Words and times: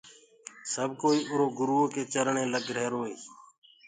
سب 0.73 0.89
ڪوئی 1.01 1.19
اُرو 1.29 1.47
گروئو 1.57 1.85
ڪي 1.93 2.03
چرڻي 2.13 2.45
لگ 2.53 2.65
رهير۔ 2.75 3.13